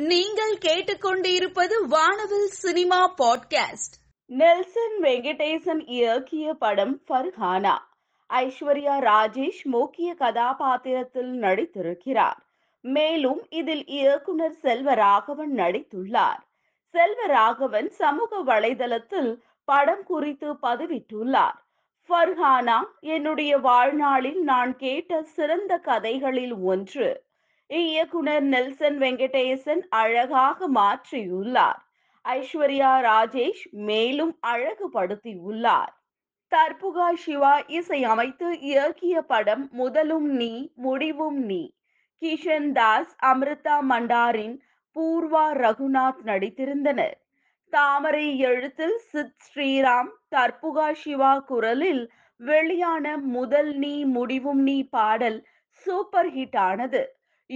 [0.00, 3.96] நீங்கள் கேட்டுக்கொண்டிருப்பது வானவில் சினிமா பாட்காஸ்ட்.
[4.26, 7.78] நெல்சன் வெங்கடேசன் இயக்கிய படம் ஃபர்ஹானா.
[8.28, 12.36] ஐஸ்வர்யா ராஜேஷ் முக்கிய கதாபாத்திரத்தில் நடித்திருக்கிறார்.
[12.80, 16.40] மேலும் இதில் இயக்குனர் செல்வராகவன் நடித்துள்ளார்.
[16.92, 21.58] செல்வராகவன் சமூக வலைதளத்தில் படம் குறித்து பதிவிட்டுள்ளார்.
[22.08, 27.28] ஃபர்ஹானா என்னுடைய வாழ்நாளில் நான் கேட்ட சிறந்த கதைகளில் ஒன்று
[27.70, 31.80] இயக்குனர் நெல்சன் வெங்கடேசன் அழகாக மாற்றியுள்ளார்.
[32.24, 35.92] ஐஸ்வர்யா ராஜேஷ் மேலும் அழகுபடுத்தியுள்ளார்.
[36.52, 41.74] தர்புகா சிவா இசையமைத்து இயக்கிய படம் முதலும் நீ முடிவும் நீ.
[42.22, 44.56] கிஷன் தாஸ் அமிர்தா மண்டாரின்
[44.96, 47.16] பூர்வா ரகுநாத் நடித்திருந்தனர்.
[47.72, 55.46] தாமரை எழுத்தில் சித் ஸ்ரீராம் தர்புகா சிவா குரலில் வெளியான முதல் நீ முடிவும் நீ பாடல்
[55.86, 57.02] சூப்பர் ஹிட் ஆனது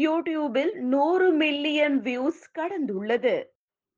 [0.02, 3.34] யூடியூபில் நூறு மில்லியன் வியூஸ் கடந்துள்ளது.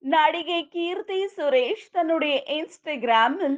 [0.05, 3.57] நடிகை கீர்த்தி சுரேஷ் தன்னுடைய இன்ஸ்டாகிராமில்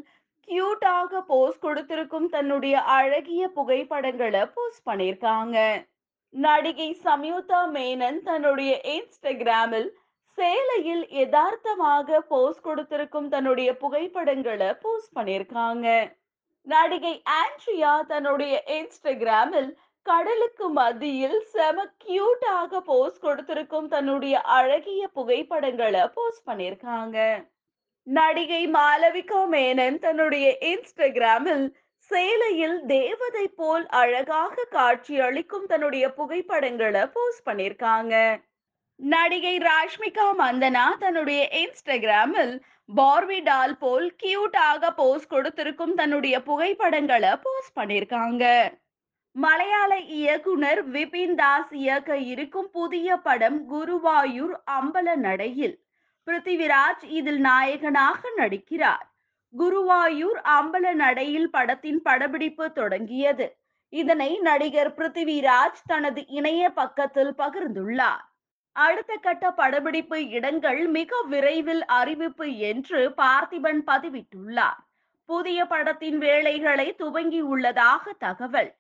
[0.49, 5.57] கியூட்டாக போஸ்ட் கொடுத்திருக்கும் தன்னுடைய அழகிய புகைப்படங்களை போஸ்ட் பண்ணியிருக்காங்க.
[6.35, 9.89] நடிகை சம்யுதா மேனன் தன்னுடைய இன்ஸ்டாகிராமில்
[10.39, 15.89] சேலையில் யதார்த்தமாக போஸ்ட் கொடுத்திருக்கும் தன்னுடைய புகைப்படங்களை போஸ்ட் பண்ணியிருக்காங்க.
[16.67, 19.71] நடிகை ஆண்ட்ரியா தன்னுடைய இன்ஸ்டாகிராமில்
[20.07, 27.19] கடலுக்கு மத்தியில் செம கியூட்டாக போஸ் கொடுத்திருக்கும் தன்னுடைய அழகிய புகைப்படங்களை போஸ்ட் பண்ணியிருக்காங்க.
[28.07, 31.67] நடிகை மாலவிகா மேனன் தன்னுடைய இன்ஸ்டாகிராமில்
[32.11, 38.15] சேலையில் தேவதை போல் அழகாக காட்சி அளிக்கும் தன்னுடைய புகைப்படங்களை போஸ்ட் பண்ணியிருக்காங்க.
[39.01, 42.55] நடிகை ராஷ்மிகா மந்தனா தன்னுடைய இன்ஸ்டாகிராமில்
[42.89, 48.45] பார்வி டால் போல் கியூட்டாக போஸ்ட் கொடுத்திருக்கும் தன்னுடைய புகைப்படங்களை போஸ்ட் பண்ணியிருக்காங்க.
[49.43, 55.77] மலையாள இயக்குனர் விபின் தாஸ் இயக்க இருக்கும் புதிய படம் குருவாயூர் அம்பல நடையில்
[56.27, 59.05] பிருத்திவிராஜ் இதில் நாயகனாக நடிக்கிறார்.
[59.55, 63.47] குருவாயூர் அம்பல நடையில் படத்தின் படப்பிடிப்பு தொடங்கியது.
[63.89, 68.25] இதனை நடிகர் பிருத்திவிராஜ் தனது இணைய பக்கத்தில் பகிர்ந்துள்ளார்.
[68.73, 74.83] அடுத்த கட்ட படப்பிடிப்பு இடங்கள் மிக விரைவில் அறிவிப்பு என்று பார்த்திபன் பதிவிட்டுள்ளார்.
[75.29, 78.71] புதிய படத்தின் வேலைகளை துவங்கியுள்ளதாக தகவல்.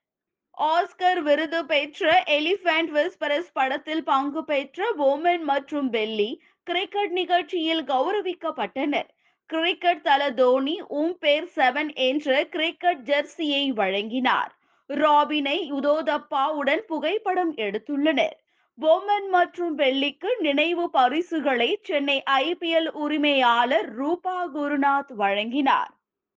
[0.59, 9.09] ஆஸ்கர் விருது பெற்ற எலிஃபண்ட் விஸ்பரஸ் படத்தில் பங்கு பெற்ற ஓமன் மற்றும் பெல்லி கிரிக்கெட் நிகழ்ச்சியில் கௌரவிக்கப்பட்டனர்.
[9.47, 14.53] கிரிக்கெட் தல தோனி உம் பேர் செவன் என்ற கிரிக்கெட் ஜெர்சியை வழங்கினார்.
[14.91, 18.37] ராபினை உதோதப்பாவுடன் புகைப்படம் எடுத்துள்ளனர்.
[18.79, 25.98] பொம்மன் மற்றும் வெள்ளிக்கு நினைவு பரிசுகளை சென்னை ஐபிஎல் உரிமையாளர் ரூபா குருநாத் வழங்கினார்.